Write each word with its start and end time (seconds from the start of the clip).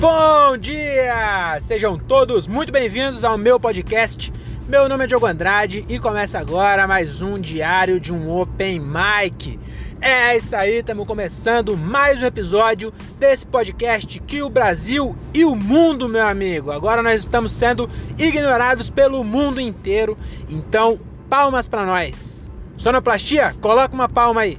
Bom 0.00 0.56
dia! 0.56 1.58
Sejam 1.60 1.98
todos 1.98 2.46
muito 2.46 2.70
bem-vindos 2.70 3.24
ao 3.24 3.36
meu 3.36 3.58
podcast. 3.58 4.32
Meu 4.68 4.88
nome 4.88 5.02
é 5.02 5.06
Diogo 5.08 5.26
Andrade 5.26 5.84
e 5.88 5.98
começa 5.98 6.38
agora 6.38 6.86
mais 6.86 7.20
um 7.20 7.36
diário 7.36 7.98
de 7.98 8.12
um 8.12 8.30
Open 8.30 8.78
Mic. 8.78 9.58
É 10.00 10.36
isso 10.36 10.54
aí, 10.54 10.78
estamos 10.78 11.04
começando 11.04 11.76
mais 11.76 12.22
um 12.22 12.26
episódio 12.26 12.92
desse 13.18 13.44
podcast 13.44 14.20
que 14.20 14.40
o 14.40 14.48
Brasil 14.48 15.16
e 15.34 15.44
o 15.44 15.56
mundo, 15.56 16.08
meu 16.08 16.24
amigo. 16.24 16.70
Agora 16.70 17.02
nós 17.02 17.22
estamos 17.22 17.50
sendo 17.50 17.90
ignorados 18.16 18.90
pelo 18.90 19.24
mundo 19.24 19.60
inteiro, 19.60 20.16
então 20.48 21.00
palmas 21.28 21.66
para 21.66 21.84
nós. 21.84 22.48
Sonoplastia, 22.76 23.56
coloca 23.60 23.92
uma 23.92 24.08
palma 24.08 24.42
aí. 24.42 24.58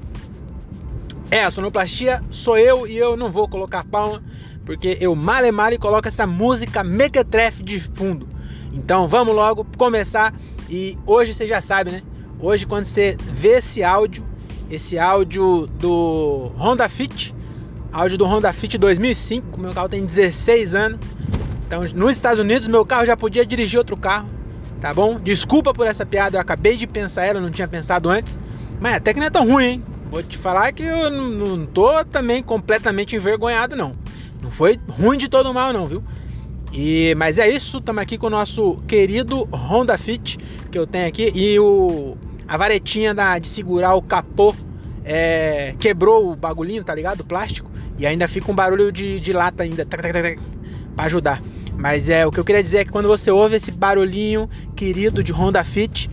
É, 1.31 1.45
a 1.45 1.51
sonoplastia 1.51 2.21
sou 2.29 2.57
eu 2.57 2.85
e 2.85 2.97
eu 2.97 3.15
não 3.15 3.31
vou 3.31 3.47
colocar 3.47 3.85
palma 3.85 4.21
porque 4.69 4.99
eu 5.01 5.15
male 5.15 5.51
male 5.51 5.79
coloco 5.79 6.07
essa 6.07 6.27
música 6.27 6.83
mequetrefe 6.83 7.63
de 7.63 7.79
fundo. 7.79 8.27
Então 8.71 9.07
vamos 9.07 9.33
logo 9.33 9.65
começar 9.75 10.31
e 10.69 10.95
hoje 11.07 11.33
você 11.33 11.47
já 11.47 11.59
sabe, 11.59 11.89
né? 11.89 12.03
Hoje 12.39 12.67
quando 12.67 12.85
você 12.85 13.17
vê 13.19 13.57
esse 13.57 13.83
áudio, 13.83 14.23
esse 14.69 14.99
áudio 14.99 15.65
do 15.79 16.51
Honda 16.55 16.87
Fit, 16.87 17.33
áudio 17.91 18.15
do 18.19 18.27
Honda 18.27 18.53
Fit 18.53 18.77
2005, 18.77 19.59
meu 19.59 19.73
carro 19.73 19.89
tem 19.89 20.05
16 20.05 20.75
anos. 20.75 20.99
Então 21.65 21.81
nos 21.95 22.11
Estados 22.11 22.37
Unidos 22.37 22.67
meu 22.67 22.85
carro 22.85 23.07
já 23.07 23.17
podia 23.17 23.43
dirigir 23.43 23.79
outro 23.79 23.97
carro, 23.97 24.29
tá 24.79 24.93
bom? 24.93 25.19
Desculpa 25.19 25.73
por 25.73 25.87
essa 25.87 26.05
piada, 26.05 26.37
eu 26.37 26.41
acabei 26.41 26.77
de 26.77 26.85
pensar 26.85 27.25
ela, 27.25 27.41
não 27.41 27.49
tinha 27.49 27.67
pensado 27.67 28.07
antes, 28.07 28.37
mas 28.79 28.93
até 28.93 29.15
que 29.15 29.19
não 29.19 29.25
é 29.25 29.31
tão 29.31 29.49
ruim, 29.49 29.65
hein? 29.65 29.83
Vou 30.11 30.21
te 30.21 30.37
falar 30.37 30.71
que 30.73 30.83
eu 30.83 31.09
não 31.09 31.65
tô 31.65 32.05
também 32.05 32.43
completamente 32.43 33.15
envergonhado, 33.15 33.75
não. 33.75 33.95
Foi 34.59 34.77
ruim 34.89 35.17
de 35.17 35.29
todo 35.29 35.53
mal, 35.53 35.71
não, 35.71 35.87
viu? 35.87 36.03
E, 36.73 37.15
mas 37.15 37.37
é 37.37 37.49
isso, 37.49 37.77
estamos 37.77 38.01
aqui 38.01 38.17
com 38.17 38.27
o 38.27 38.29
nosso 38.29 38.83
querido 38.85 39.47
Honda 39.53 39.97
Fit 39.97 40.37
que 40.69 40.77
eu 40.77 40.85
tenho 40.85 41.07
aqui 41.07 41.31
e 41.33 41.57
o, 41.57 42.17
a 42.45 42.57
varetinha 42.57 43.13
da, 43.13 43.39
de 43.39 43.47
segurar 43.47 43.95
o 43.95 44.01
capô 44.01 44.53
é, 45.05 45.73
quebrou 45.79 46.29
o 46.29 46.35
bagulhinho, 46.35 46.83
tá 46.83 46.93
ligado? 46.93 47.21
O 47.21 47.23
plástico. 47.23 47.71
E 47.97 48.05
ainda 48.05 48.27
fica 48.27 48.51
um 48.51 48.53
barulho 48.53 48.91
de, 48.91 49.21
de 49.21 49.31
lata 49.31 49.63
ainda 49.63 49.85
para 49.85 51.05
ajudar. 51.05 51.41
Mas 51.77 52.09
é 52.09 52.27
o 52.27 52.29
que 52.29 52.41
eu 52.41 52.43
queria 52.43 52.61
dizer 52.61 52.79
é 52.79 52.83
que 52.83 52.91
quando 52.91 53.07
você 53.07 53.31
ouve 53.31 53.55
esse 53.55 53.71
barulhinho 53.71 54.49
querido 54.75 55.23
de 55.23 55.31
Honda 55.31 55.63
Fit, 55.63 56.09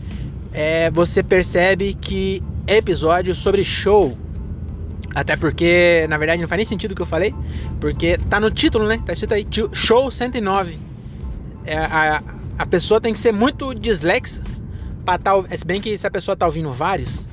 é, 0.53 0.89
você 0.93 1.21
percebe 1.21 1.95
que 1.95 2.41
episódio 2.65 3.35
sobre 3.35 3.65
show. 3.65 4.17
Até 5.17 5.35
porque, 5.35 6.05
na 6.11 6.19
verdade, 6.19 6.43
não 6.43 6.47
faz 6.47 6.59
nem 6.59 6.67
sentido 6.67 6.93
o 6.93 6.95
que 6.95 7.01
eu 7.01 7.07
falei, 7.07 7.35
porque 7.81 8.19
tá 8.29 8.39
no 8.39 8.51
título, 8.51 8.87
né? 8.87 9.01
Tá 9.03 9.15
escrito 9.15 9.33
aí, 9.33 9.47
Show 9.73 10.11
109. 10.11 10.79
É, 11.65 11.79
a, 11.79 12.23
a 12.59 12.67
pessoa 12.67 13.01
tem 13.01 13.15
que 13.15 13.19
ser 13.19 13.33
muito 13.33 13.75
dislexa 13.75 14.43
pra 15.07 15.17
tal. 15.17 15.45
Tá, 15.45 15.57
se 15.57 15.65
bem 15.65 15.81
que 15.81 15.97
se 15.97 16.07
a 16.07 16.11
pessoa 16.11 16.37
tá 16.37 16.45
ouvindo 16.45 16.71
vários, 16.71 17.27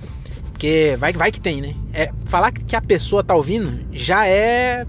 porque 0.53 0.95
vai, 0.97 1.11
vai 1.11 1.29
que 1.29 1.41
tem, 1.41 1.59
né? 1.59 1.75
É, 1.93 2.09
falar 2.23 2.53
que 2.53 2.73
a 2.73 2.81
pessoa 2.81 3.21
tá 3.21 3.35
ouvindo 3.35 3.85
já 3.91 4.25
é. 4.25 4.87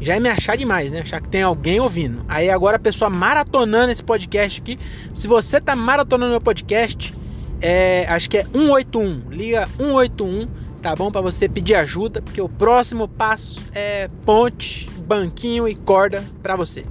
Já 0.00 0.16
é 0.16 0.18
me 0.18 0.30
achar 0.30 0.56
demais, 0.56 0.90
né? 0.90 1.02
Achar 1.02 1.20
que 1.20 1.28
tem 1.28 1.42
alguém 1.44 1.78
ouvindo. 1.78 2.24
Aí 2.26 2.50
agora 2.50 2.74
a 2.76 2.80
pessoa 2.80 3.08
maratonando 3.08 3.92
esse 3.92 4.02
podcast 4.02 4.60
aqui. 4.60 4.76
Se 5.14 5.28
você 5.28 5.60
tá 5.60 5.76
maratonando 5.76 6.32
meu 6.32 6.40
podcast, 6.40 7.14
é, 7.60 8.04
acho 8.08 8.28
que 8.28 8.38
é 8.38 8.42
181. 8.42 9.30
Liga 9.30 9.68
181, 9.78 10.48
tá 10.80 10.96
bom? 10.96 11.10
Para 11.10 11.20
você 11.20 11.48
pedir 11.48 11.74
ajuda, 11.74 12.22
porque 12.22 12.40
o 12.40 12.48
próximo 12.48 13.06
passo 13.06 13.60
é 13.72 14.08
ponte, 14.24 14.88
banquinho 15.06 15.68
e 15.68 15.74
corda 15.74 16.24
para 16.42 16.56
você, 16.56 16.84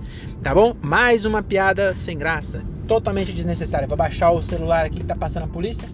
tá 0.44 0.54
bom? 0.54 0.76
Mais 0.82 1.26
uma 1.26 1.42
piada 1.42 1.94
sem 1.94 2.18
graça, 2.18 2.64
totalmente 2.88 3.34
desnecessária. 3.34 3.88
Vou 3.88 3.98
baixar 3.98 4.32
o 4.32 4.42
celular 4.42 4.86
aqui 4.86 5.00
que 5.00 5.06
tá 5.06 5.16
passando 5.16 5.44
a 5.44 5.48
polícia. 5.48 5.88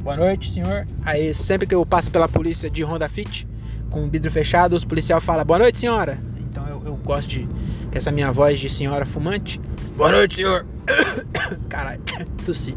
Boa 0.00 0.16
noite, 0.16 0.50
senhor. 0.50 0.86
Aí 1.04 1.32
sempre 1.34 1.66
que 1.66 1.74
eu 1.74 1.84
passo 1.84 2.10
pela 2.10 2.28
polícia 2.28 2.68
de 2.68 2.82
Honda 2.82 3.08
Fit 3.08 3.46
com 3.90 4.04
o 4.04 4.10
vidro 4.10 4.30
fechado, 4.30 4.74
os 4.74 4.84
policiais 4.84 5.22
falam 5.22 5.44
boa 5.44 5.58
noite, 5.58 5.80
senhora. 5.80 6.18
Então 6.50 6.66
eu, 6.66 6.82
eu 6.84 6.96
gosto 6.96 7.28
de 7.28 7.48
essa 7.92 8.10
minha 8.10 8.30
voz 8.32 8.58
de 8.58 8.68
senhora 8.68 9.06
fumante. 9.06 9.60
Boa 9.96 10.10
noite, 10.10 10.36
senhor. 10.36 10.66
Caralho, 11.68 12.02
tossi. 12.44 12.76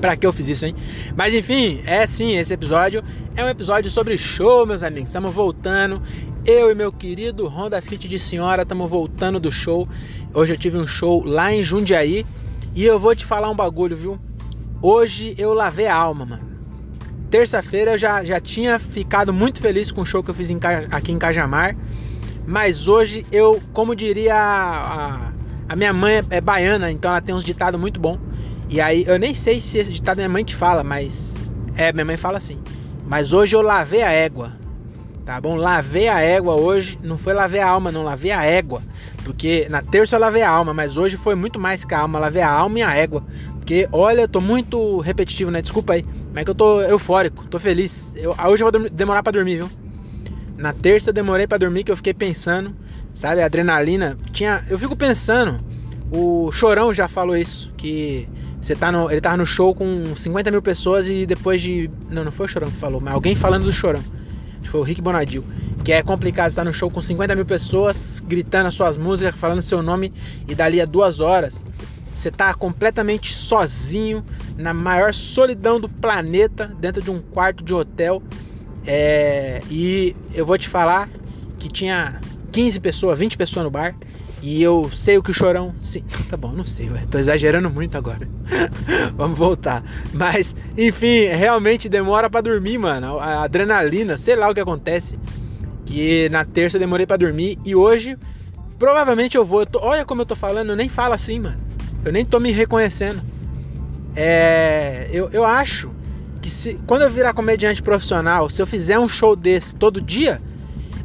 Pra 0.00 0.16
que 0.16 0.26
eu 0.26 0.32
fiz 0.32 0.48
isso, 0.48 0.64
hein? 0.64 0.74
Mas 1.14 1.34
enfim, 1.34 1.82
é 1.84 2.06
sim, 2.06 2.36
esse 2.36 2.54
episódio 2.54 3.04
é 3.36 3.44
um 3.44 3.48
episódio 3.48 3.90
sobre 3.90 4.16
show, 4.16 4.66
meus 4.66 4.82
amigos. 4.82 5.10
Estamos 5.10 5.34
voltando. 5.34 6.00
Eu 6.46 6.70
e 6.70 6.74
meu 6.74 6.90
querido 6.90 7.46
Honda 7.46 7.82
Fit 7.82 8.08
de 8.08 8.18
Senhora 8.18 8.62
estamos 8.62 8.90
voltando 8.90 9.38
do 9.38 9.52
show. 9.52 9.86
Hoje 10.32 10.54
eu 10.54 10.58
tive 10.58 10.78
um 10.78 10.86
show 10.86 11.22
lá 11.22 11.52
em 11.52 11.62
Jundiaí. 11.62 12.24
E 12.74 12.84
eu 12.84 12.98
vou 12.98 13.14
te 13.14 13.26
falar 13.26 13.50
um 13.50 13.54
bagulho, 13.54 13.94
viu? 13.94 14.18
Hoje 14.80 15.34
eu 15.36 15.52
lavei 15.52 15.86
a 15.86 15.94
alma, 15.94 16.24
mano. 16.24 16.48
Terça-feira 17.30 17.92
eu 17.92 17.98
já, 17.98 18.24
já 18.24 18.40
tinha 18.40 18.78
ficado 18.78 19.34
muito 19.34 19.60
feliz 19.60 19.90
com 19.90 20.00
o 20.00 20.06
show 20.06 20.22
que 20.22 20.30
eu 20.30 20.34
fiz 20.34 20.48
em, 20.48 20.58
aqui 20.90 21.12
em 21.12 21.18
Cajamar. 21.18 21.76
Mas 22.46 22.88
hoje 22.88 23.26
eu, 23.30 23.60
como 23.74 23.94
diria 23.94 24.34
a, 24.34 25.26
a, 25.26 25.32
a 25.68 25.76
minha 25.76 25.92
mãe 25.92 26.24
é, 26.30 26.40
baiana, 26.40 26.90
então 26.90 27.10
ela 27.10 27.20
tem 27.20 27.34
uns 27.34 27.44
ditados 27.44 27.78
muito 27.78 28.00
bons. 28.00 28.18
E 28.70 28.80
aí, 28.80 29.04
eu 29.04 29.18
nem 29.18 29.34
sei 29.34 29.60
se 29.60 29.78
esse 29.78 29.92
ditado 29.92 30.20
é 30.20 30.22
minha 30.22 30.28
mãe 30.28 30.44
que 30.44 30.54
fala, 30.54 30.84
mas. 30.84 31.36
É, 31.76 31.92
minha 31.92 32.04
mãe 32.04 32.16
fala 32.16 32.38
assim. 32.38 32.60
Mas 33.04 33.32
hoje 33.32 33.56
eu 33.56 33.62
lavei 33.62 34.02
a 34.02 34.12
égua. 34.12 34.52
Tá 35.26 35.40
bom? 35.40 35.56
Lavei 35.56 36.08
a 36.08 36.20
égua 36.20 36.54
hoje. 36.54 36.96
Não 37.02 37.18
foi 37.18 37.34
lavei 37.34 37.60
a 37.60 37.68
alma, 37.68 37.90
não. 37.90 38.04
Lavei 38.04 38.30
a 38.30 38.44
égua. 38.44 38.80
Porque 39.24 39.66
na 39.68 39.82
terça 39.82 40.14
eu 40.14 40.20
lavei 40.20 40.42
a 40.42 40.50
alma, 40.50 40.72
mas 40.72 40.96
hoje 40.96 41.16
foi 41.16 41.34
muito 41.34 41.58
mais 41.58 41.84
que 41.84 41.92
a 41.92 41.98
alma. 41.98 42.20
Lavei 42.20 42.42
a 42.42 42.50
alma 42.50 42.78
e 42.78 42.82
a 42.82 42.94
égua. 42.94 43.24
Porque, 43.58 43.88
olha, 43.90 44.22
eu 44.22 44.28
tô 44.28 44.40
muito 44.40 44.98
repetitivo, 45.00 45.50
né? 45.50 45.60
Desculpa 45.60 45.94
aí. 45.94 46.04
Mas 46.32 46.42
é 46.42 46.44
que 46.44 46.50
eu 46.50 46.54
tô 46.54 46.80
eufórico, 46.82 47.46
tô 47.46 47.58
feliz. 47.58 48.12
Eu, 48.14 48.36
hoje 48.46 48.62
eu 48.62 48.70
vou 48.70 48.88
demorar 48.88 49.24
para 49.24 49.32
dormir, 49.32 49.56
viu? 49.56 49.70
Na 50.56 50.72
terça 50.72 51.10
eu 51.10 51.14
demorei 51.14 51.46
para 51.46 51.58
dormir, 51.58 51.82
que 51.82 51.90
eu 51.90 51.96
fiquei 51.96 52.14
pensando, 52.14 52.74
sabe? 53.12 53.42
A 53.42 53.46
adrenalina. 53.46 54.16
Tinha. 54.32 54.64
Eu 54.70 54.78
fico 54.78 54.94
pensando. 54.94 55.60
O 56.12 56.52
Chorão 56.52 56.94
já 56.94 57.08
falou 57.08 57.36
isso, 57.36 57.72
que 57.76 58.28
você 58.60 58.74
tá 58.74 58.92
no, 58.92 59.10
ele 59.10 59.20
tava 59.20 59.36
no 59.36 59.46
show 59.46 59.74
com 59.74 60.14
50 60.16 60.50
mil 60.50 60.62
pessoas 60.62 61.08
e 61.08 61.26
depois 61.26 61.62
de. 61.62 61.90
Não, 62.10 62.24
não 62.24 62.32
foi 62.32 62.46
o 62.46 62.48
Chorão 62.48 62.70
que 62.70 62.76
falou, 62.76 63.00
mas 63.00 63.14
alguém 63.14 63.34
falando 63.34 63.64
do 63.64 63.72
Chorão. 63.72 64.02
Foi 64.64 64.80
o 64.80 64.84
Rick 64.84 65.00
Bonadil. 65.00 65.44
Que 65.82 65.92
é 65.92 66.02
complicado 66.02 66.50
estar 66.50 66.64
no 66.64 66.72
show 66.72 66.90
com 66.90 67.00
50 67.00 67.34
mil 67.34 67.46
pessoas 67.46 68.22
gritando 68.24 68.68
as 68.68 68.74
suas 68.74 68.96
músicas, 68.96 69.38
falando 69.40 69.62
seu 69.62 69.82
nome 69.82 70.12
e 70.46 70.54
dali 70.54 70.80
a 70.80 70.84
duas 70.84 71.20
horas 71.20 71.64
você 72.14 72.30
tá 72.30 72.52
completamente 72.52 73.32
sozinho, 73.32 74.24
na 74.56 74.74
maior 74.74 75.14
solidão 75.14 75.80
do 75.80 75.88
planeta, 75.88 76.66
dentro 76.66 77.00
de 77.02 77.10
um 77.10 77.20
quarto 77.20 77.64
de 77.64 77.72
hotel. 77.72 78.22
É, 78.86 79.62
e 79.70 80.14
eu 80.34 80.44
vou 80.44 80.58
te 80.58 80.68
falar 80.68 81.08
que 81.58 81.68
tinha 81.68 82.20
15 82.52 82.80
pessoas, 82.80 83.18
20 83.18 83.38
pessoas 83.38 83.64
no 83.64 83.70
bar. 83.70 83.94
E 84.42 84.62
eu 84.62 84.90
sei 84.94 85.18
o 85.18 85.22
que 85.22 85.30
o 85.30 85.34
chorão. 85.34 85.74
Sim, 85.80 86.02
tá 86.28 86.36
bom, 86.36 86.52
não 86.52 86.64
sei, 86.64 86.90
ué, 86.90 87.04
tô 87.10 87.18
exagerando 87.18 87.70
muito 87.70 87.96
agora. 87.96 88.28
Vamos 89.16 89.38
voltar. 89.38 89.84
Mas, 90.12 90.54
enfim, 90.76 91.26
realmente 91.26 91.88
demora 91.88 92.30
para 92.30 92.40
dormir, 92.40 92.78
mano. 92.78 93.18
A 93.18 93.42
adrenalina, 93.42 94.16
sei 94.16 94.36
lá 94.36 94.48
o 94.48 94.54
que 94.54 94.60
acontece. 94.60 95.18
Que 95.84 96.28
na 96.28 96.44
terça 96.44 96.78
demorei 96.78 97.04
para 97.04 97.16
dormir 97.16 97.58
e 97.64 97.74
hoje 97.74 98.16
provavelmente 98.78 99.36
eu 99.36 99.44
vou. 99.44 99.60
Eu 99.60 99.66
tô, 99.66 99.80
olha 99.82 100.04
como 100.04 100.22
eu 100.22 100.26
tô 100.26 100.34
falando, 100.34 100.70
eu 100.70 100.76
nem 100.76 100.88
falo 100.88 101.14
assim, 101.14 101.40
mano. 101.40 101.58
Eu 102.04 102.12
nem 102.12 102.24
tô 102.24 102.40
me 102.40 102.50
reconhecendo. 102.50 103.20
É, 104.16 105.08
eu, 105.12 105.28
eu 105.30 105.44
acho 105.44 105.90
que 106.40 106.48
se, 106.48 106.80
quando 106.86 107.02
eu 107.02 107.10
virar 107.10 107.34
comediante 107.34 107.82
profissional, 107.82 108.48
se 108.48 108.60
eu 108.60 108.66
fizer 108.66 108.98
um 108.98 109.08
show 109.08 109.36
desse 109.36 109.74
todo 109.74 110.00
dia, 110.00 110.40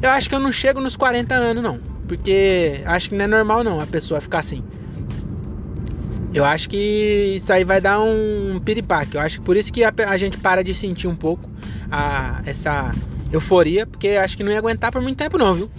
eu 0.00 0.10
acho 0.10 0.28
que 0.28 0.34
eu 0.34 0.40
não 0.40 0.50
chego 0.50 0.80
nos 0.80 0.96
40 0.96 1.34
anos, 1.34 1.62
não. 1.62 1.95
Porque 2.06 2.82
acho 2.86 3.08
que 3.08 3.14
não 3.14 3.24
é 3.24 3.28
normal 3.28 3.64
não 3.64 3.80
a 3.80 3.86
pessoa 3.86 4.20
ficar 4.20 4.40
assim. 4.40 4.62
Eu 6.32 6.44
acho 6.44 6.68
que 6.68 7.34
isso 7.36 7.52
aí 7.52 7.64
vai 7.64 7.80
dar 7.80 8.00
um 8.00 8.60
piripaque. 8.64 9.16
Eu 9.16 9.22
acho 9.22 9.38
que 9.38 9.44
por 9.44 9.56
isso 9.56 9.72
que 9.72 9.82
a, 9.82 9.92
a 10.08 10.18
gente 10.18 10.36
para 10.38 10.62
de 10.62 10.74
sentir 10.74 11.08
um 11.08 11.16
pouco 11.16 11.48
a, 11.90 12.42
essa 12.44 12.94
euforia, 13.32 13.86
porque 13.86 14.08
acho 14.10 14.36
que 14.36 14.44
não 14.44 14.52
ia 14.52 14.58
aguentar 14.58 14.92
por 14.92 15.00
muito 15.00 15.16
tempo 15.16 15.38
não, 15.38 15.54
viu? 15.54 15.70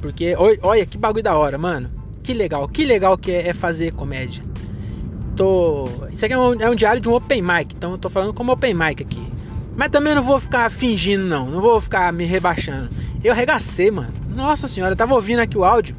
Porque 0.00 0.34
olha 0.62 0.86
que 0.86 0.96
bagulho 0.96 1.22
da 1.22 1.36
hora, 1.36 1.58
mano. 1.58 1.90
Que 2.22 2.32
legal, 2.34 2.68
que 2.68 2.84
legal 2.84 3.16
que 3.16 3.30
é, 3.30 3.48
é 3.48 3.52
fazer 3.52 3.92
comédia. 3.92 4.42
Tô, 5.36 5.88
isso 6.10 6.24
aqui 6.24 6.34
é 6.34 6.38
um, 6.38 6.54
é 6.54 6.70
um 6.70 6.74
diário 6.74 7.00
de 7.00 7.08
um 7.08 7.14
open 7.14 7.42
mic, 7.42 7.74
então 7.76 7.92
eu 7.92 7.98
tô 7.98 8.08
falando 8.08 8.32
como 8.32 8.52
open 8.52 8.74
mic 8.74 9.02
aqui. 9.02 9.30
Mas 9.76 9.90
também 9.90 10.14
não 10.14 10.22
vou 10.22 10.40
ficar 10.40 10.70
fingindo 10.70 11.24
não, 11.24 11.46
não 11.46 11.60
vou 11.60 11.80
ficar 11.80 12.10
me 12.12 12.24
rebaixando. 12.24 12.88
Eu 13.22 13.32
arregacei, 13.32 13.90
mano. 13.90 14.25
Nossa 14.36 14.68
senhora, 14.68 14.92
eu 14.92 14.96
tava 14.96 15.14
ouvindo 15.14 15.38
aqui 15.38 15.56
o 15.56 15.64
áudio. 15.64 15.96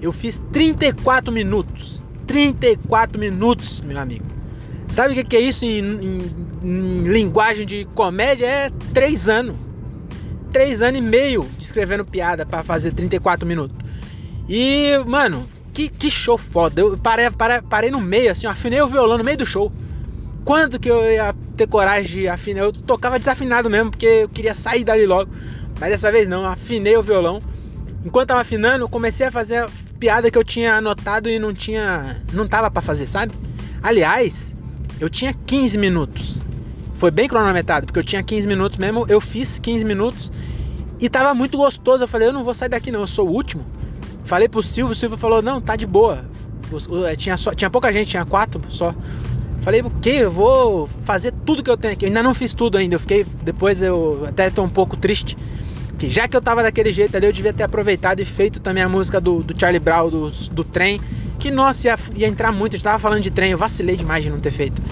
Eu 0.00 0.12
fiz 0.12 0.42
34 0.52 1.32
minutos. 1.32 2.04
34 2.24 3.18
minutos, 3.18 3.80
meu 3.80 3.98
amigo. 3.98 4.24
Sabe 4.88 5.18
o 5.18 5.24
que 5.24 5.36
é 5.36 5.40
isso 5.40 5.64
em, 5.64 5.80
em, 5.80 6.46
em 6.62 7.02
linguagem 7.02 7.66
de 7.66 7.84
comédia? 7.86 8.46
É 8.46 8.70
3 8.92 9.28
anos. 9.28 9.56
3 10.52 10.82
anos 10.82 11.00
e 11.00 11.02
meio 11.02 11.44
escrevendo 11.58 12.04
piada 12.04 12.46
para 12.46 12.62
fazer 12.62 12.92
34 12.92 13.44
minutos. 13.44 13.76
E, 14.48 14.92
mano, 15.04 15.44
que, 15.72 15.88
que 15.88 16.08
show 16.08 16.38
foda. 16.38 16.80
Eu 16.80 16.96
parei, 16.96 17.28
parei, 17.32 17.60
parei 17.60 17.90
no 17.90 18.00
meio, 18.00 18.30
assim, 18.30 18.46
afinei 18.46 18.80
o 18.82 18.86
violão 18.86 19.18
no 19.18 19.24
meio 19.24 19.38
do 19.38 19.44
show. 19.44 19.72
Quanto 20.44 20.78
que 20.78 20.88
eu 20.88 21.10
ia 21.10 21.34
ter 21.56 21.66
coragem 21.66 22.20
de 22.20 22.28
afinar? 22.28 22.60
Eu 22.60 22.72
tocava 22.72 23.18
desafinado 23.18 23.68
mesmo, 23.68 23.90
porque 23.90 24.06
eu 24.06 24.28
queria 24.28 24.54
sair 24.54 24.84
dali 24.84 25.06
logo. 25.06 25.28
Mas 25.80 25.90
dessa 25.90 26.12
vez 26.12 26.28
não, 26.28 26.46
afinei 26.46 26.96
o 26.96 27.02
violão. 27.02 27.42
Enquanto 28.04 28.28
tava 28.28 28.40
afinando, 28.40 28.84
eu 28.84 28.88
comecei 28.88 29.26
a 29.26 29.30
fazer 29.32 29.64
a 29.64 29.68
piada 29.98 30.30
que 30.30 30.36
eu 30.36 30.44
tinha 30.44 30.74
anotado 30.74 31.28
e 31.28 31.38
não 31.38 31.54
tinha. 31.54 32.22
não 32.32 32.46
tava 32.46 32.70
para 32.70 32.82
fazer, 32.82 33.06
sabe? 33.06 33.32
Aliás, 33.82 34.54
eu 35.00 35.08
tinha 35.08 35.32
15 35.32 35.78
minutos. 35.78 36.44
Foi 36.94 37.10
bem 37.10 37.28
cronometrado, 37.28 37.86
porque 37.86 37.98
eu 37.98 38.04
tinha 38.04 38.22
15 38.22 38.46
minutos 38.46 38.78
mesmo, 38.78 39.04
eu 39.08 39.20
fiz 39.20 39.58
15 39.58 39.84
minutos 39.84 40.30
e 41.00 41.08
tava 41.08 41.34
muito 41.34 41.56
gostoso. 41.56 42.04
Eu 42.04 42.08
falei, 42.08 42.28
eu 42.28 42.32
não 42.32 42.44
vou 42.44 42.54
sair 42.54 42.68
daqui 42.68 42.90
não, 42.92 43.00
eu 43.00 43.06
sou 43.06 43.28
o 43.28 43.32
último. 43.32 43.64
Falei 44.24 44.48
pro 44.48 44.62
Silvio, 44.62 44.92
o 44.92 44.94
Silvio 44.94 45.18
falou, 45.18 45.42
não, 45.42 45.60
tá 45.60 45.74
de 45.74 45.86
boa. 45.86 46.24
É, 47.08 47.16
tinha, 47.16 47.36
só, 47.36 47.52
tinha 47.54 47.70
pouca 47.70 47.92
gente, 47.92 48.08
tinha 48.08 48.24
quatro 48.24 48.60
só. 48.68 48.94
Falei, 49.60 49.80
o 49.80 49.90
que? 49.90 50.10
Eu 50.10 50.30
vou 50.30 50.88
fazer 51.04 51.32
tudo 51.44 51.62
que 51.62 51.70
eu 51.70 51.76
tenho 51.76 51.94
aqui. 51.94 52.04
Eu 52.04 52.08
ainda 52.08 52.22
não 52.22 52.34
fiz 52.34 52.52
tudo 52.52 52.76
ainda. 52.76 52.96
Eu 52.96 53.00
fiquei. 53.00 53.24
Depois 53.42 53.80
eu 53.80 54.24
até 54.28 54.50
tô 54.50 54.62
um 54.62 54.68
pouco 54.68 54.96
triste. 54.96 55.38
Porque 55.94 56.08
já 56.08 56.26
que 56.26 56.36
eu 56.36 56.42
tava 56.42 56.62
daquele 56.62 56.92
jeito 56.92 57.16
ali, 57.16 57.26
eu 57.26 57.32
devia 57.32 57.52
ter 57.52 57.62
aproveitado 57.62 58.20
e 58.20 58.24
feito 58.24 58.58
também 58.58 58.82
a 58.82 58.88
música 58.88 59.20
do, 59.20 59.42
do 59.42 59.58
Charlie 59.58 59.78
Brown, 59.78 60.10
do, 60.10 60.30
do 60.30 60.64
trem. 60.64 61.00
Que, 61.38 61.52
nossa, 61.52 61.86
ia, 61.86 61.98
ia 62.16 62.26
entrar 62.26 62.50
muito. 62.50 62.76
Eu 62.76 62.80
tava 62.80 62.98
falando 62.98 63.22
de 63.22 63.30
trem, 63.30 63.52
eu 63.52 63.58
vacilei 63.58 63.96
demais 63.96 64.24
de 64.24 64.30
não 64.30 64.40
ter 64.40 64.50
feito. 64.50 64.82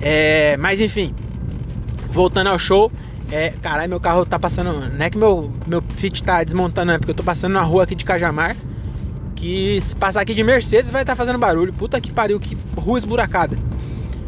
É, 0.00 0.56
mas 0.56 0.80
enfim, 0.80 1.14
voltando 2.10 2.48
ao 2.48 2.58
show. 2.58 2.90
É, 3.30 3.50
caralho, 3.62 3.88
meu 3.88 4.00
carro 4.00 4.26
tá 4.26 4.36
passando. 4.36 4.90
Não 4.90 5.04
é 5.04 5.08
que 5.08 5.16
meu, 5.16 5.50
meu 5.64 5.82
Fit 5.94 6.22
tá 6.24 6.42
desmontando, 6.42 6.90
é 6.90 6.98
porque 6.98 7.12
eu 7.12 7.14
tô 7.14 7.22
passando 7.22 7.52
na 7.52 7.62
rua 7.62 7.84
aqui 7.84 7.94
de 7.94 8.04
Cajamar. 8.04 8.56
Que 9.36 9.80
se 9.80 9.94
passar 9.94 10.22
aqui 10.22 10.34
de 10.34 10.42
Mercedes 10.42 10.90
vai 10.90 11.02
estar 11.02 11.12
tá 11.12 11.16
fazendo 11.16 11.38
barulho. 11.38 11.72
Puta 11.72 12.00
que 12.00 12.10
pariu, 12.10 12.40
que 12.40 12.58
rua 12.76 12.98
esburacada. 12.98 13.56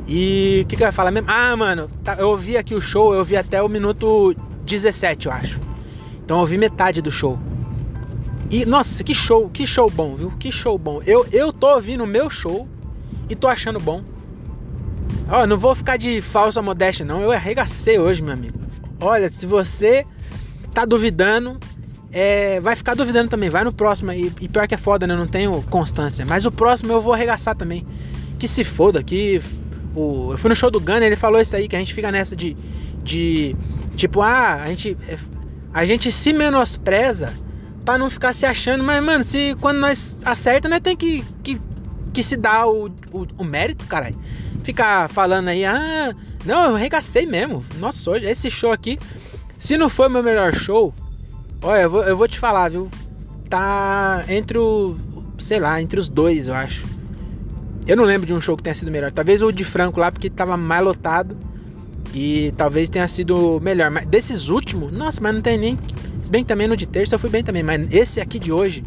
E 0.07 0.61
o 0.63 0.69
que, 0.69 0.77
que 0.77 0.83
eu 0.83 0.87
ia 0.87 0.93
falar 0.93 1.11
mesmo? 1.11 1.29
Ah, 1.29 1.57
mano, 1.57 1.89
tá, 2.05 2.15
eu 2.15 2.29
ouvi 2.29 2.57
aqui 2.57 2.75
o 2.75 2.81
show, 2.81 3.13
eu 3.13 3.19
ouvi 3.19 3.37
até 3.37 3.61
o 3.61 3.69
minuto 3.69 4.35
17, 4.65 5.27
eu 5.27 5.33
acho. 5.33 5.64
Então 6.25 6.39
eu 6.39 6.41
ouvi 6.41 6.57
metade 6.57 7.03
do 7.03 7.11
show. 7.11 7.39
E, 8.51 8.65
nossa, 8.65 9.03
que 9.03 9.15
show, 9.15 9.49
que 9.51 9.67
show 9.67 9.91
bom, 9.91 10.15
viu? 10.15 10.31
Que 10.39 10.53
show 10.53 10.79
bom. 10.79 11.01
Eu, 11.07 11.27
eu 11.33 11.53
tô 11.53 11.75
ouvindo 11.75 12.05
o 12.05 12.07
meu 12.07 12.31
show 12.31 12.69
e 13.29 13.35
tô 13.35 13.49
achando 13.49 13.81
bom. 13.81 14.03
Ó, 15.29 15.47
não 15.47 15.59
vou 15.59 15.75
ficar 15.75 15.97
de 15.97 16.21
falsa 16.21 16.61
modéstia, 16.61 17.05
não. 17.05 17.21
Eu 17.21 17.33
arregacei 17.33 17.99
hoje, 17.99 18.23
meu 18.23 18.33
amigo. 18.33 18.59
Olha, 19.01 19.31
se 19.31 19.47
você 19.47 20.07
tá 20.73 20.85
duvidando, 20.85 21.59
é, 22.13 22.61
vai 22.61 22.77
ficar 22.77 22.95
duvidando 22.95 23.29
também. 23.29 23.51
Vai 23.51 23.65
no 23.65 23.73
próximo 23.73 24.11
aí. 24.11 24.33
E 24.41 24.49
pior 24.49 24.69
que 24.69 24.75
é 24.75 24.79
foda, 24.79 25.07
né? 25.07 25.15
Eu 25.15 25.19
não 25.19 25.27
tenho 25.27 25.63
constância. 25.71 26.25
Mas 26.25 26.45
o 26.45 26.53
próximo 26.53 26.93
eu 26.93 27.01
vou 27.01 27.13
arregaçar 27.13 27.55
também. 27.57 27.87
Que 28.39 28.47
se 28.47 28.63
foda, 28.65 29.03
que. 29.03 29.41
O, 29.95 30.33
eu 30.33 30.39
fui 30.39 30.49
no 30.49 30.57
show 30.57 30.71
do 30.71 30.81
Gunner, 30.81 31.05
ele 31.05 31.17
falou 31.17 31.41
isso 31.41 31.55
aí, 31.57 31.69
que 31.69 31.77
a 31.77 31.79
gente 31.79 31.95
fica 31.95 32.13
nessa 32.13 32.37
de. 32.37 32.57
de 33.03 33.57
tipo, 33.97 34.21
ah, 34.21 34.63
a 34.63 34.69
gente. 34.69 34.97
A 35.75 35.85
gente 35.85 36.11
se 36.11 36.33
menospreza 36.33 37.35
para 37.85 37.99
não 37.99 38.09
ficar 38.09 38.33
se 38.33 38.47
achando, 38.47 38.83
mas, 38.83 39.03
mano, 39.03 39.25
se 39.25 39.55
quando 39.61 39.79
nós 39.79 40.17
acerta, 40.25 40.69
nós 40.69 40.81
tem 40.81 40.97
que, 40.97 41.23
que, 41.43 41.61
que 42.13 42.23
se 42.23 42.37
dar 42.37 42.67
o, 42.69 42.87
o, 43.13 43.27
o 43.37 43.45
mérito, 43.45 43.85
caralho. 43.87 44.17
Ficar 44.63 45.11
falando 45.11 45.49
aí, 45.49 45.65
ah 45.65 46.15
não, 46.45 46.71
eu 46.71 46.77
arregacei 46.77 47.25
mesmo. 47.27 47.65
Nossa, 47.79 48.11
hoje, 48.11 48.27
esse 48.27 48.51
show 48.51 48.71
aqui, 48.71 48.99
se 49.59 49.77
não 49.79 49.89
foi 49.89 50.09
meu 50.09 50.23
melhor 50.23 50.55
show, 50.55 50.95
olha, 51.63 51.83
eu 51.83 51.91
vou, 51.91 52.03
eu 52.05 52.17
vou 52.17 52.29
te 52.29 52.39
falar, 52.39 52.71
viu? 52.71 52.89
Tá 53.49 54.25
entre 54.29 54.59
o. 54.59 54.97
Sei 55.39 55.59
lá, 55.59 55.81
entre 55.81 55.99
os 55.99 56.09
dois, 56.09 56.49
eu 56.49 56.55
acho. 56.55 56.87
Eu 57.87 57.97
não 57.97 58.05
lembro 58.05 58.27
de 58.27 58.33
um 58.33 58.41
show 58.41 58.57
que 58.57 58.63
tenha 58.63 58.75
sido 58.75 58.91
melhor. 58.91 59.11
Talvez 59.11 59.43
o 59.43 59.51
de 59.51 59.65
Franco 59.65 59.99
lá, 59.99 60.13
porque 60.13 60.31
tava 60.31 60.57
mais 60.57 60.85
lotado. 60.85 61.37
E 62.15 62.53
talvez 62.57 62.89
tenha 62.89 63.09
sido 63.09 63.61
melhor. 63.61 63.91
Mas 63.91 64.07
desses 64.07 64.49
últimos, 64.49 64.93
nossa, 64.93 65.21
mas 65.21 65.35
não 65.35 65.43
tem 65.43 65.59
nem. 65.59 65.79
Se 66.23 66.31
bem 66.31 66.45
que 66.45 66.49
também 66.49 66.69
no 66.69 66.77
de 66.77 66.87
terça 66.87 67.17
eu 67.17 67.19
fui 67.19 67.29
bem 67.29 67.43
também. 67.43 67.63
Mas 67.63 67.93
esse 67.93 68.21
aqui 68.21 68.39
de 68.39 68.53
hoje, 68.53 68.85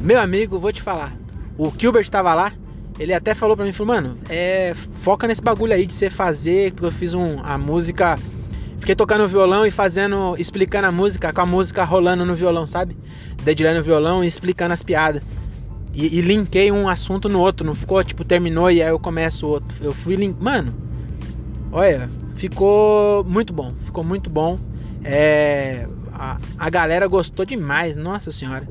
meu 0.00 0.20
amigo, 0.20 0.58
vou 0.58 0.70
te 0.70 0.82
falar. 0.82 1.16
O 1.56 1.72
Gilbert 1.76 2.08
tava 2.10 2.34
lá. 2.34 2.52
Ele 2.98 3.14
até 3.14 3.34
falou 3.34 3.56
pra 3.56 3.64
mim, 3.64 3.72
falou, 3.72 3.94
mano, 3.94 4.16
é, 4.28 4.74
foca 4.92 5.26
nesse 5.26 5.40
bagulho 5.40 5.72
aí 5.72 5.86
de 5.86 5.94
você 5.94 6.10
fazer, 6.10 6.72
porque 6.72 6.86
eu 6.86 6.92
fiz 6.92 7.14
um, 7.14 7.38
a 7.42 7.56
música, 7.56 8.18
fiquei 8.78 8.94
tocando 8.94 9.26
violão 9.26 9.64
e 9.64 9.70
fazendo, 9.70 10.36
explicando 10.38 10.86
a 10.86 10.92
música, 10.92 11.32
com 11.32 11.40
a 11.40 11.46
música 11.46 11.82
rolando 11.82 12.26
no 12.26 12.34
violão, 12.34 12.66
sabe? 12.66 12.94
Dedilhando 13.42 13.80
o 13.80 13.82
violão 13.82 14.22
e 14.22 14.26
explicando 14.26 14.74
as 14.74 14.82
piadas. 14.82 15.22
E, 15.94 16.18
e 16.18 16.20
linkei 16.20 16.70
um 16.70 16.90
assunto 16.90 17.26
no 17.26 17.40
outro, 17.40 17.66
não 17.66 17.74
ficou, 17.74 18.04
tipo, 18.04 18.22
terminou 18.22 18.70
e 18.70 18.82
aí 18.82 18.90
eu 18.90 18.98
começo 18.98 19.46
o 19.46 19.48
outro. 19.48 19.78
Eu 19.82 19.94
fui 19.94 20.14
link... 20.14 20.36
Mano, 20.38 20.74
olha, 21.72 22.10
ficou 22.40 23.22
muito 23.24 23.52
bom, 23.52 23.74
ficou 23.80 24.02
muito 24.02 24.28
bom. 24.28 24.58
É, 25.04 25.86
a, 26.12 26.38
a 26.58 26.70
galera 26.70 27.06
gostou 27.06 27.44
demais, 27.46 27.96
nossa 27.96 28.32
senhora. 28.32 28.68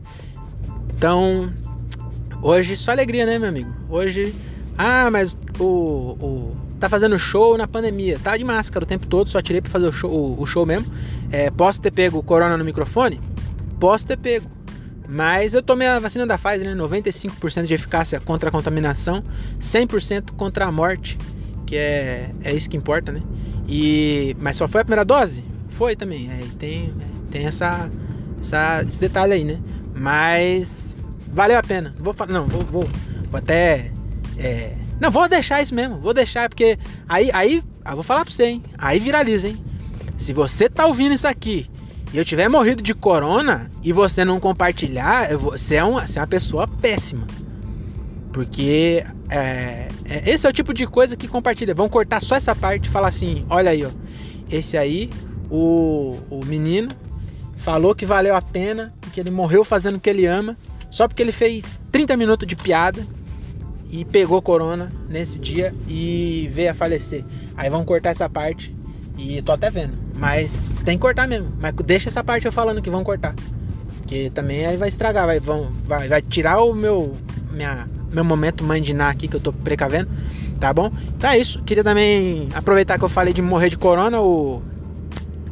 Então, 0.94 1.50
Hoje 2.42 2.78
só 2.78 2.92
alegria, 2.92 3.26
né, 3.26 3.38
meu 3.38 3.50
amigo? 3.50 3.70
Hoje, 3.90 4.34
ah, 4.78 5.10
mas 5.12 5.38
o, 5.60 5.64
o 5.64 6.58
tá 6.80 6.88
fazendo 6.88 7.20
show 7.20 7.58
na 7.58 7.68
pandemia, 7.68 8.18
tá 8.24 8.38
de 8.38 8.46
máscara 8.46 8.86
o 8.86 8.88
tempo 8.88 9.06
todo, 9.08 9.28
só 9.28 9.42
tirei 9.42 9.60
para 9.60 9.70
fazer 9.70 9.88
o 9.88 9.92
show, 9.92 10.10
o, 10.10 10.42
o, 10.42 10.46
show 10.46 10.66
mesmo. 10.66 10.90
É, 11.30 11.52
posso 11.52 11.82
ter 11.82 11.92
pego 11.92 12.18
o 12.18 12.24
corona 12.24 12.58
no 12.58 12.64
microfone? 12.64 13.20
Posso 13.78 14.08
ter 14.08 14.18
pego. 14.18 14.50
Mas 15.08 15.54
eu 15.54 15.62
tomei 15.62 15.88
a 15.88 16.00
vacina 16.00 16.26
da 16.26 16.38
Pfizer, 16.38 16.74
né? 16.74 16.82
95% 16.82 17.66
de 17.66 17.74
eficácia 17.74 18.22
contra 18.22 18.48
a 18.48 18.52
contaminação, 18.52 19.22
100% 19.60 20.32
contra 20.38 20.66
a 20.66 20.72
morte, 20.72 21.18
que 21.66 21.76
é, 21.76 22.32
é 22.42 22.54
isso 22.54 22.70
que 22.70 22.78
importa, 22.78 23.12
né? 23.12 23.22
E, 23.70 24.36
mas 24.40 24.56
só 24.56 24.68
foi 24.68 24.82
a 24.82 24.84
primeira 24.84 25.06
dose? 25.06 25.44
Foi 25.70 25.96
também. 25.96 26.28
É, 26.30 26.44
tem, 26.58 26.92
tem 27.30 27.46
essa, 27.46 27.90
essa, 28.40 28.84
esse 28.88 29.00
detalhe 29.00 29.34
aí, 29.34 29.44
né? 29.44 29.60
Mas 29.96 30.96
valeu 31.32 31.58
a 31.58 31.64
pena. 31.64 31.94
Vou 32.00 32.16
não, 32.28 32.48
vou, 32.48 32.62
vou, 32.64 32.90
vou 33.30 33.38
até. 33.38 33.92
É, 34.38 34.74
não, 35.00 35.12
vou 35.12 35.30
deixar 35.30 35.62
isso 35.62 35.76
mesmo. 35.76 36.00
Vou 36.00 36.14
deixar, 36.14 36.50
porque 36.50 36.80
aí, 37.08 37.30
aí, 37.32 37.64
eu 37.86 37.94
vou 37.94 38.04
falar 38.04 38.26
pra 38.26 38.34
você, 38.34 38.46
hein? 38.46 38.64
Aí 38.78 39.00
viraliza, 39.00 39.48
hein? 39.48 39.64
Se 40.18 40.34
você 40.34 40.68
tá 40.68 40.86
ouvindo 40.88 41.14
isso 41.14 41.28
aqui 41.28 41.70
e 42.12 42.18
eu 42.18 42.26
tiver 42.26 42.50
morrido 42.50 42.82
de 42.82 42.94
corona 42.94 43.72
e 43.84 43.94
você 43.94 44.26
não 44.26 44.40
compartilhar, 44.40 45.30
você 45.38 45.76
é 45.76 45.84
uma, 45.84 46.06
você 46.06 46.18
é 46.18 46.22
uma 46.22 46.28
pessoa 46.28 46.68
péssima. 46.68 47.28
Porque 48.34 49.06
é, 49.30 49.88
é, 50.06 50.30
esse 50.30 50.48
é 50.48 50.50
o 50.50 50.54
tipo 50.54 50.74
de 50.74 50.88
coisa 50.88 51.16
que 51.16 51.28
compartilha. 51.28 51.74
Vão 51.74 51.88
cortar 51.88 52.22
só 52.22 52.36
essa 52.36 52.56
parte 52.56 52.88
e 52.88 52.90
falar 52.90 53.10
assim: 53.10 53.46
olha 53.50 53.72
aí, 53.72 53.86
ó. 53.86 53.90
Esse 54.52 54.78
aí, 54.78 55.10
o, 55.50 56.18
o 56.30 56.44
menino, 56.46 56.90
falou 57.58 57.94
que 57.94 58.06
valeu 58.06 58.36
a 58.36 58.42
pena, 58.42 58.94
porque 59.00 59.20
ele 59.20 59.30
morreu 59.30 59.64
fazendo 59.64 59.96
o 59.96 60.00
que 60.00 60.10
ele 60.10 60.26
ama. 60.26 60.58
Só 60.90 61.08
porque 61.08 61.22
ele 61.22 61.32
fez 61.32 61.80
30 61.92 62.18
minutos 62.18 62.48
de 62.48 62.56
piada 62.56 63.06
e 63.92 64.04
pegou 64.04 64.42
corona 64.42 64.92
nesse 65.08 65.38
dia 65.38 65.74
e 65.88 66.50
veio 66.52 66.72
a 66.72 66.74
falecer. 66.74 67.24
Aí 67.56 67.70
vão 67.70 67.86
cortar 67.86 68.10
essa 68.10 68.28
parte 68.28 68.76
e 69.16 69.40
tô 69.44 69.52
até 69.52 69.70
vendo. 69.70 69.94
Mas 70.16 70.76
tem 70.84 70.98
que 70.98 71.02
cortar 71.02 71.28
mesmo. 71.28 71.54
Mas 71.62 71.74
deixa 71.86 72.10
essa 72.10 72.24
parte 72.24 72.48
eu 72.48 72.52
falando 72.52 72.82
que 72.82 72.90
vão 72.90 73.04
cortar. 73.04 73.36
Que 74.08 74.32
também 74.32 74.66
aí 74.66 74.78
vai 74.78 74.90
estragar, 74.90 75.28
vai, 75.28 75.40
vão, 75.40 75.72
vai, 75.86 76.08
vai 76.08 76.22
tirar 76.22 76.64
o 76.64 76.74
meu, 76.74 77.16
minha, 77.52 77.88
meu 78.12 78.24
momento 78.24 78.64
mandinar 78.64 79.12
aqui 79.12 79.28
que 79.28 79.36
eu 79.36 79.40
tô 79.40 79.52
precavendo. 79.52 80.10
Tá 80.60 80.74
bom? 80.74 80.92
Então 81.16 81.30
é 81.30 81.38
isso. 81.38 81.62
Queria 81.64 81.84
também 81.84 82.50
aproveitar 82.54 82.98
que 82.98 83.04
eu 83.04 83.10
falei 83.10 83.34
de 83.34 83.42
morrer 83.42 83.70
de 83.70 83.78
corona. 83.78 84.20
O 84.20 84.62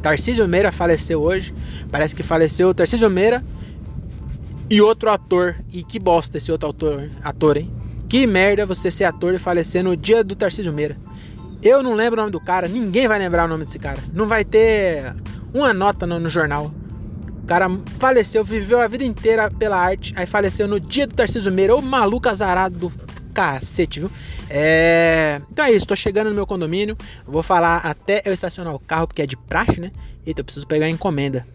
Tarcísio 0.02 0.46
Meira 0.46 0.70
faleceu 0.70 1.22
hoje. 1.22 1.54
Parece 1.90 2.14
que 2.14 2.22
faleceu 2.22 2.68
o 2.68 2.74
Tarcísio 2.74 3.08
Meira 3.08 3.42
e 4.70 4.80
outro 4.80 5.10
ator. 5.10 5.56
E 5.72 5.82
que 5.82 5.98
bosta 5.98 6.36
esse 6.36 6.52
outro 6.52 6.68
ator, 6.68 7.08
ator, 7.22 7.56
hein? 7.56 7.70
Que 8.08 8.26
merda 8.26 8.66
você 8.66 8.90
ser 8.90 9.04
ator 9.04 9.34
e 9.34 9.38
falecer 9.38 9.82
no 9.82 9.96
dia 9.96 10.22
do 10.22 10.34
Tarcísio 10.34 10.72
Meira. 10.72 10.96
Eu 11.62 11.82
não 11.82 11.94
lembro 11.94 12.20
o 12.20 12.22
nome 12.22 12.32
do 12.32 12.40
cara, 12.40 12.68
ninguém 12.68 13.08
vai 13.08 13.18
lembrar 13.18 13.44
o 13.44 13.48
nome 13.48 13.64
desse 13.64 13.78
cara. 13.78 13.98
Não 14.12 14.26
vai 14.26 14.44
ter 14.44 15.14
uma 15.52 15.72
nota 15.72 16.06
no, 16.06 16.18
no 16.20 16.28
jornal. 16.28 16.72
Cara 17.48 17.66
faleceu, 17.98 18.44
viveu 18.44 18.78
a 18.78 18.86
vida 18.86 19.02
inteira 19.02 19.50
pela 19.50 19.78
arte, 19.78 20.12
aí 20.14 20.26
faleceu 20.26 20.68
no 20.68 20.78
dia 20.78 21.06
do 21.06 21.14
Tarcísio 21.14 21.50
Meira. 21.50 21.74
Ô 21.74 21.80
maluco 21.80 22.28
azarado 22.28 22.78
do 22.78 22.92
cacete, 23.32 24.00
viu? 24.00 24.10
É... 24.50 25.40
Então 25.50 25.64
é 25.64 25.72
isso, 25.72 25.86
tô 25.86 25.96
chegando 25.96 26.28
no 26.28 26.34
meu 26.34 26.46
condomínio. 26.46 26.94
Vou 27.26 27.42
falar 27.42 27.78
até 27.78 28.20
eu 28.26 28.34
estacionar 28.34 28.74
o 28.74 28.78
carro, 28.78 29.06
porque 29.06 29.22
é 29.22 29.26
de 29.26 29.34
praxe, 29.34 29.80
né? 29.80 29.90
Eita, 30.26 30.42
eu 30.42 30.44
preciso 30.44 30.66
pegar 30.66 30.84
a 30.84 30.90
encomenda. 30.90 31.46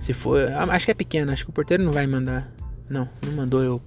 Se 0.00 0.12
for. 0.12 0.40
Acho 0.70 0.86
que 0.86 0.90
é 0.90 0.94
pequeno, 0.94 1.30
acho 1.30 1.44
que 1.44 1.50
o 1.50 1.52
porteiro 1.52 1.84
não 1.84 1.92
vai 1.92 2.08
mandar. 2.08 2.52
Não, 2.90 3.08
não 3.24 3.32
mandou 3.34 3.62
eu. 3.62 3.80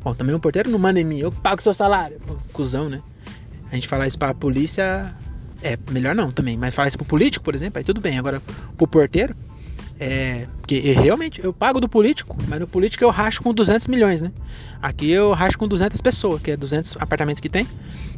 Bom, 0.00 0.12
também 0.14 0.34
o 0.34 0.40
porteiro 0.40 0.70
não 0.70 0.78
manda 0.78 1.00
em 1.00 1.04
mim, 1.04 1.18
eu 1.18 1.32
pago 1.32 1.62
seu 1.62 1.72
salário. 1.72 2.20
Pô, 2.26 2.36
cuzão, 2.52 2.90
né? 2.90 3.00
A 3.72 3.74
gente 3.74 3.88
falar 3.88 4.06
isso 4.06 4.18
pra 4.18 4.34
polícia. 4.34 5.16
É, 5.62 5.78
melhor 5.90 6.14
não 6.14 6.30
também. 6.30 6.56
Mas 6.56 6.74
falar 6.74 6.88
isso 6.88 6.98
pro 6.98 7.06
político, 7.06 7.44
por 7.44 7.54
exemplo, 7.54 7.78
aí 7.78 7.84
tudo 7.84 8.00
bem. 8.00 8.18
Agora, 8.18 8.42
pro 8.76 8.86
porteiro. 8.86 9.34
É, 10.02 10.46
porque 10.56 10.80
realmente 10.92 11.44
eu 11.44 11.52
pago 11.52 11.78
do 11.78 11.86
político, 11.86 12.34
mas 12.48 12.58
no 12.58 12.66
político 12.66 13.04
eu 13.04 13.10
racho 13.10 13.42
com 13.42 13.52
200 13.52 13.86
milhões, 13.86 14.22
né? 14.22 14.32
Aqui 14.80 15.10
eu 15.10 15.32
racho 15.34 15.58
com 15.58 15.68
200 15.68 16.00
pessoas, 16.00 16.40
que 16.40 16.52
é 16.52 16.56
200 16.56 16.96
apartamentos 16.98 17.38
que 17.38 17.50
tem. 17.50 17.68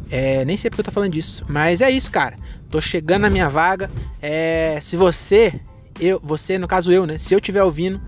É, 0.08 0.44
nem 0.44 0.56
sei 0.56 0.70
porque 0.70 0.80
eu 0.80 0.84
tô 0.84 0.92
falando 0.92 1.10
disso, 1.10 1.44
mas 1.48 1.80
é 1.80 1.90
isso, 1.90 2.08
cara. 2.08 2.36
Tô 2.70 2.80
chegando 2.80 3.22
na 3.22 3.30
minha 3.30 3.48
vaga. 3.48 3.90
É, 4.20 4.78
se 4.80 4.96
você, 4.96 5.60
eu, 5.98 6.20
você, 6.22 6.56
no 6.56 6.68
caso 6.68 6.92
eu, 6.92 7.04
né? 7.04 7.18
Se 7.18 7.34
eu 7.34 7.38
estiver 7.38 7.64
ouvindo 7.64 8.00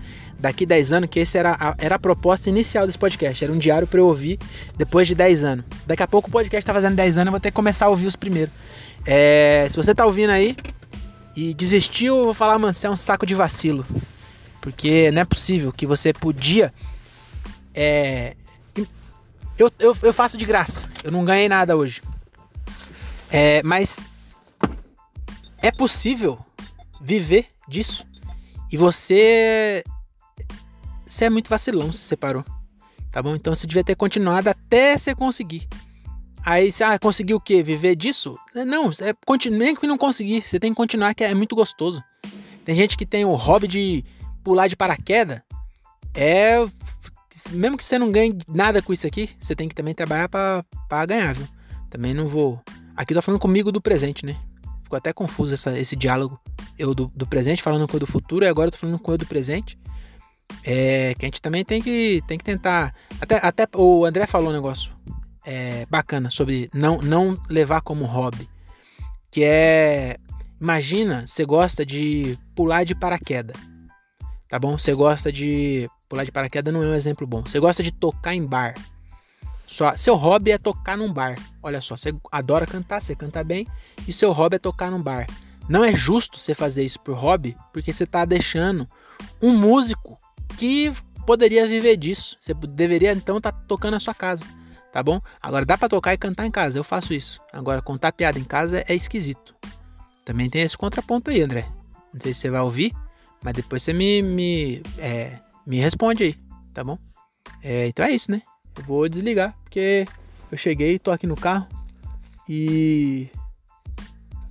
daqui 0.45 0.63
10 0.63 0.93
anos, 0.93 1.09
que 1.09 1.19
esse 1.19 1.37
era 1.37 1.57
a, 1.59 1.75
era 1.79 1.95
a 1.95 1.99
proposta 1.99 2.49
inicial 2.49 2.85
desse 2.85 2.99
podcast, 2.99 3.43
era 3.43 3.51
um 3.51 3.57
diário 3.57 3.87
para 3.87 3.99
eu 3.99 4.05
ouvir 4.05 4.37
depois 4.77 5.07
de 5.07 5.15
10 5.15 5.43
anos. 5.43 5.65
Daqui 5.87 6.03
a 6.03 6.07
pouco 6.07 6.29
o 6.29 6.31
podcast 6.31 6.63
tá 6.63 6.71
fazendo 6.71 6.95
10 6.95 7.17
anos, 7.17 7.25
eu 7.27 7.31
vou 7.31 7.39
ter 7.39 7.49
que 7.49 7.55
começar 7.55 7.87
a 7.87 7.89
ouvir 7.89 8.05
os 8.05 8.15
primeiros. 8.15 8.53
É, 9.07 9.65
se 9.67 9.75
você 9.75 9.95
tá 9.95 10.05
ouvindo 10.05 10.29
aí 10.29 10.55
e 11.35 11.51
desistiu, 11.55 12.19
eu 12.19 12.25
vou 12.25 12.33
falar, 12.35 12.59
mano, 12.59 12.73
você 12.73 12.85
é 12.85 12.89
um 12.89 12.95
saco 12.95 13.25
de 13.25 13.33
vacilo. 13.33 13.83
Porque 14.61 15.09
não 15.11 15.21
é 15.21 15.25
possível 15.25 15.73
que 15.73 15.87
você 15.87 16.13
podia. 16.13 16.71
É, 17.73 18.35
eu, 19.57 19.71
eu, 19.79 19.97
eu 20.03 20.13
faço 20.13 20.37
de 20.37 20.45
graça, 20.45 20.87
eu 21.03 21.11
não 21.11 21.25
ganhei 21.25 21.49
nada 21.49 21.75
hoje. 21.75 22.03
É, 23.31 23.63
mas 23.63 23.99
é 25.57 25.71
possível 25.71 26.37
viver 27.01 27.47
disso. 27.67 28.05
E 28.71 28.77
você. 28.77 29.83
Você 31.15 31.25
é 31.25 31.29
muito 31.29 31.49
vacilão 31.49 31.93
se 31.93 32.03
separou. 32.03 32.43
Tá 33.09 33.23
bom? 33.23 33.35
Então 33.35 33.55
você 33.55 33.65
devia 33.65 33.85
ter 33.85 33.95
continuado 33.95 34.49
até 34.49 34.97
você 34.97 35.15
conseguir. 35.15 35.65
Aí 36.43 36.69
você 36.69 36.83
ah, 36.83 36.99
conseguiu 36.99 37.37
o 37.37 37.39
quê? 37.39 37.63
Viver 37.63 37.95
disso? 37.95 38.37
Não, 38.53 38.89
é, 38.89 39.49
nem 39.49 39.73
que 39.73 39.87
não 39.87 39.97
conseguir. 39.97 40.41
Você 40.41 40.59
tem 40.59 40.71
que 40.71 40.75
continuar, 40.75 41.13
que 41.13 41.23
é 41.23 41.33
muito 41.33 41.55
gostoso. 41.55 42.03
Tem 42.65 42.75
gente 42.75 42.97
que 42.97 43.05
tem 43.05 43.23
o 43.23 43.33
hobby 43.33 43.65
de 43.65 44.03
pular 44.43 44.67
de 44.67 44.75
paraquedas. 44.75 45.39
É. 46.13 46.57
Mesmo 47.51 47.77
que 47.77 47.85
você 47.85 47.97
não 47.97 48.11
ganhe 48.11 48.37
nada 48.49 48.81
com 48.81 48.91
isso 48.91 49.07
aqui, 49.07 49.29
você 49.39 49.55
tem 49.55 49.69
que 49.69 49.75
também 49.75 49.93
trabalhar 49.93 50.27
para 50.27 51.05
ganhar, 51.05 51.33
viu? 51.33 51.47
Também 51.89 52.13
não 52.13 52.27
vou. 52.27 52.61
Aqui 52.93 53.13
tô 53.13 53.21
falando 53.21 53.39
comigo 53.39 53.71
do 53.71 53.79
presente, 53.79 54.25
né? 54.25 54.35
Ficou 54.83 54.97
até 54.97 55.13
confuso 55.13 55.53
essa, 55.53 55.79
esse 55.79 55.95
diálogo. 55.95 56.37
Eu 56.77 56.93
do, 56.93 57.09
do, 57.15 57.25
presente 57.25 57.63
falando 57.63 57.87
com 57.87 57.95
o 57.95 57.99
do 58.01 58.05
futuro 58.05 58.43
e 58.43 58.49
agora 58.49 58.67
eu 58.67 58.71
tô 58.73 58.77
falando 58.77 58.99
com 58.99 59.13
o 59.13 59.17
do 59.17 59.25
presente. 59.25 59.77
É, 60.63 61.13
que 61.15 61.25
a 61.25 61.27
gente 61.27 61.41
também 61.41 61.63
tem 61.63 61.81
que, 61.81 62.21
tem 62.27 62.37
que 62.37 62.43
tentar. 62.43 62.93
Até, 63.19 63.37
até 63.37 63.67
o 63.75 64.05
André 64.05 64.25
falou 64.25 64.49
um 64.49 64.53
negócio 64.53 64.91
é, 65.45 65.85
bacana 65.89 66.29
sobre 66.29 66.69
não, 66.73 66.97
não 66.97 67.39
levar 67.49 67.81
como 67.81 68.05
hobby. 68.05 68.49
Que 69.31 69.43
é. 69.43 70.17
Imagina, 70.59 71.27
você 71.27 71.45
gosta 71.45 71.85
de 71.85 72.37
pular 72.55 72.83
de 72.83 72.95
paraquedas. 72.95 73.55
Tá 74.49 74.57
bom? 74.57 74.77
Você 74.77 74.93
gosta 74.93 75.31
de. 75.31 75.89
Pular 76.07 76.23
de 76.23 76.31
paraquedas 76.31 76.73
não 76.73 76.83
é 76.83 76.87
um 76.87 76.95
exemplo 76.95 77.27
bom. 77.27 77.41
Você 77.41 77.59
gosta 77.59 77.83
de 77.83 77.91
tocar 77.91 78.33
em 78.33 78.45
bar. 78.45 78.73
Sua, 79.67 79.97
seu 79.97 80.15
hobby 80.15 80.51
é 80.51 80.57
tocar 80.57 80.97
num 80.97 81.11
bar. 81.11 81.35
Olha 81.61 81.81
só, 81.81 81.97
você 81.97 82.13
adora 82.31 82.67
cantar, 82.67 83.01
você 83.01 83.15
canta 83.15 83.43
bem, 83.43 83.67
e 84.07 84.13
seu 84.13 84.31
hobby 84.31 84.57
é 84.57 84.59
tocar 84.59 84.91
num 84.91 85.01
bar. 85.01 85.25
Não 85.67 85.83
é 85.83 85.95
justo 85.95 86.39
você 86.39 86.53
fazer 86.53 86.83
isso 86.83 86.99
por 86.99 87.15
hobby, 87.15 87.57
porque 87.73 87.91
você 87.91 88.03
está 88.03 88.23
deixando 88.23 88.87
um 89.41 89.57
músico 89.57 90.17
que 90.55 90.93
poderia 91.25 91.65
viver 91.67 91.97
disso. 91.97 92.37
Você 92.39 92.53
deveria 92.53 93.11
então 93.11 93.37
estar 93.37 93.51
tá 93.51 93.61
tocando 93.67 93.93
na 93.93 93.99
sua 93.99 94.13
casa, 94.13 94.45
tá 94.91 95.01
bom? 95.01 95.19
Agora 95.41 95.65
dá 95.65 95.77
para 95.77 95.89
tocar 95.89 96.13
e 96.13 96.17
cantar 96.17 96.45
em 96.45 96.51
casa, 96.51 96.77
eu 96.77 96.83
faço 96.83 97.13
isso. 97.13 97.39
Agora 97.51 97.81
contar 97.81 98.11
piada 98.11 98.39
em 98.39 98.43
casa 98.43 98.83
é 98.87 98.95
esquisito. 98.95 99.55
Também 100.23 100.49
tem 100.49 100.61
esse 100.61 100.77
contraponto 100.77 101.29
aí, 101.29 101.41
André. 101.41 101.67
Não 102.13 102.21
sei 102.21 102.33
se 102.33 102.41
você 102.41 102.49
vai 102.49 102.61
ouvir, 102.61 102.93
mas 103.43 103.53
depois 103.53 103.83
você 103.83 103.93
me 103.93 104.21
me, 104.21 104.81
é, 104.97 105.39
me 105.65 105.77
responde 105.77 106.23
aí, 106.23 106.35
tá 106.73 106.83
bom? 106.83 106.97
É, 107.61 107.87
então 107.87 108.05
é 108.05 108.11
isso, 108.11 108.31
né? 108.31 108.41
Eu 108.77 108.83
vou 108.83 109.07
desligar, 109.07 109.55
porque 109.63 110.05
eu 110.51 110.57
cheguei, 110.57 110.99
tô 110.99 111.11
aqui 111.11 111.27
no 111.27 111.35
carro 111.35 111.67
e 112.47 113.29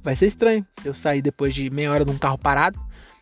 vai 0.03 0.15
ser 0.15 0.27
estranho 0.27 0.67
eu 0.85 0.95
sair 0.95 1.23
depois 1.23 1.55
de 1.55 1.71
meia 1.71 1.91
hora 1.91 2.05
de 2.05 2.11
um 2.11 2.19
carro 2.19 2.39
parado. 2.39 2.79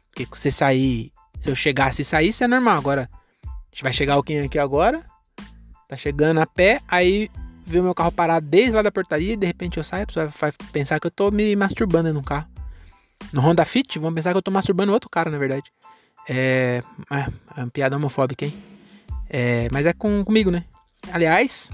Porque 0.09 0.27
você 0.27 0.51
sair, 0.51 1.13
se 1.43 1.51
eu 1.51 1.57
chegasse 1.57 2.03
e 2.03 2.05
saísse 2.05 2.45
é 2.45 2.47
normal. 2.47 2.79
Agora, 2.79 3.11
a 3.45 3.49
gente 3.73 3.83
vai 3.83 3.93
chegar 3.93 4.15
alguém 4.15 4.43
aqui 4.43 4.61
agora, 4.61 5.05
tá 5.89 5.97
chegando 5.97 6.39
a 6.39 6.47
pé, 6.47 6.81
aí 6.87 7.29
vê 7.67 7.81
o 7.81 7.83
meu 7.83 7.95
carro 7.95 8.13
parado 8.13 8.47
desde 8.47 8.71
lá 8.71 8.81
da 8.81 8.93
portaria 8.93 9.33
e 9.33 9.37
de 9.37 9.47
repente 9.47 9.77
eu 9.77 9.83
saio, 9.83 10.05
a 10.05 10.07
pessoa 10.07 10.27
vai 10.27 10.53
pensar 10.73 11.01
que 11.01 11.07
eu 11.09 11.11
tô 11.11 11.33
me 11.33 11.57
masturbando 11.57 12.13
no 12.15 12.23
carro. 12.23 12.47
No 13.33 13.41
Honda 13.41 13.65
Fit, 13.65 13.99
vão 13.99 14.15
pensar 14.15 14.31
que 14.31 14.39
eu 14.39 14.43
tô 14.43 14.53
masturbando 14.53 14.93
outro 14.93 15.11
cara, 15.11 15.31
na 15.31 15.39
verdade. 15.39 15.65
É, 16.29 16.83
é, 17.11 17.27
é 17.57 17.61
uma 17.61 17.71
piada 17.71 17.97
homofóbica, 17.97 18.45
hein? 18.45 18.55
É, 19.29 19.67
mas 19.73 19.85
é 19.85 19.93
com, 19.93 20.25
comigo, 20.25 20.51
né? 20.51 20.65
Aliás, 21.13 21.71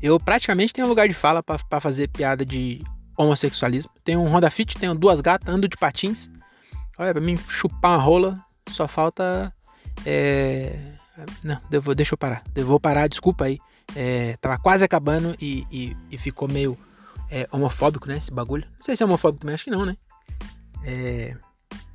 eu 0.00 0.20
praticamente 0.20 0.72
tenho 0.72 0.86
lugar 0.86 1.08
de 1.08 1.14
fala 1.14 1.42
para 1.42 1.80
fazer 1.80 2.08
piada 2.08 2.46
de 2.46 2.80
homossexualismo. 3.16 3.90
Tenho 4.04 4.20
um 4.20 4.26
Honda 4.26 4.50
Fit, 4.50 4.76
tenho 4.78 4.94
duas 4.94 5.20
gatas, 5.20 5.52
ando 5.52 5.68
de 5.68 5.76
patins. 5.76 6.30
Olha, 6.96 7.12
pra 7.12 7.20
mim 7.20 7.36
chupar 7.48 7.92
uma 7.92 8.02
rola, 8.02 8.44
só 8.70 8.86
falta. 8.88 9.52
É... 10.04 10.78
Não, 11.44 11.60
devo, 11.68 11.94
deixa 11.94 12.14
eu 12.14 12.18
parar. 12.18 12.42
Eu 12.54 12.66
vou 12.66 12.80
parar, 12.80 13.08
desculpa 13.08 13.44
aí. 13.44 13.58
É, 13.94 14.36
tava 14.40 14.58
quase 14.58 14.84
acabando 14.84 15.36
e, 15.40 15.66
e, 15.70 15.96
e 16.10 16.18
ficou 16.18 16.48
meio 16.48 16.78
é, 17.30 17.46
homofóbico, 17.52 18.08
né? 18.08 18.16
Esse 18.16 18.32
bagulho. 18.32 18.64
Não 18.64 18.82
sei 18.82 18.96
se 18.96 19.02
é 19.02 19.06
homofóbico 19.06 19.40
também, 19.40 19.54
acho 19.54 19.64
que 19.64 19.70
não, 19.70 19.84
né? 19.84 19.96
É, 20.84 21.36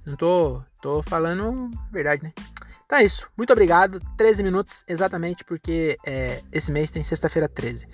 não 0.06 0.16
tô, 0.16 0.62
tô 0.82 1.02
falando 1.04 1.72
verdade, 1.92 2.24
né? 2.24 2.34
Então 2.86 3.00
é 3.00 3.04
isso. 3.04 3.30
Muito 3.36 3.52
obrigado. 3.52 4.00
13 4.18 4.44
minutos 4.44 4.84
exatamente 4.88 5.44
porque 5.44 5.98
é, 6.06 6.42
esse 6.52 6.72
mês 6.72 6.90
tem 6.90 7.04
sexta-feira 7.04 7.50
13. 7.50 7.88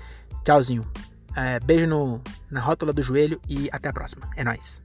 Tchauzinho. 0.44 0.90
É, 1.36 1.60
beijo 1.60 1.88
no, 1.88 2.22
na 2.50 2.60
rótula 2.60 2.94
do 2.94 3.02
joelho 3.02 3.42
e 3.50 3.68
até 3.72 3.90
a 3.90 3.94
próxima. 3.94 4.30
É 4.36 4.44
nóis. 4.44 4.82